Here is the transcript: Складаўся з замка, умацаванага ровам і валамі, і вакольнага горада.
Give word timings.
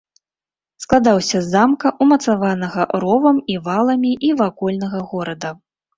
Складаўся 0.83 1.41
з 1.47 1.49
замка, 1.55 1.87
умацаванага 2.05 2.81
ровам 3.05 3.37
і 3.57 3.61
валамі, 3.69 4.11
і 4.31 4.37
вакольнага 4.41 4.99
горада. 5.13 5.49